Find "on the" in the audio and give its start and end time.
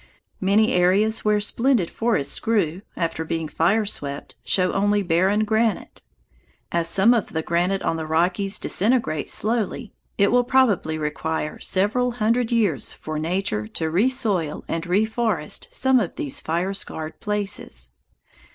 7.83-8.07